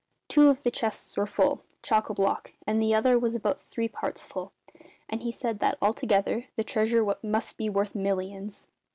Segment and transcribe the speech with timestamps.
[0.27, 3.87] Two of the chests were full, chock a block, and the other was about three
[3.87, 4.51] parts full;
[5.07, 8.67] and he said that, altogether, the treasure must be worth millions!